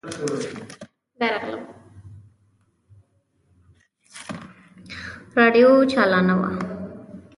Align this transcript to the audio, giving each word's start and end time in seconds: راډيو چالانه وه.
راډيو 5.37 5.69
چالانه 5.91 6.35
وه. 6.39 6.49